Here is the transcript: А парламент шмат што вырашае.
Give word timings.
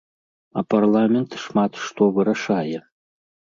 А 0.61 0.63
парламент 0.73 1.29
шмат 1.45 1.71
што 1.85 2.03
вырашае. 2.19 2.77